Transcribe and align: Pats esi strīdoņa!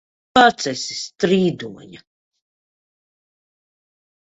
Pats 0.37 0.69
esi 0.71 0.97
strīdoņa! 1.01 2.03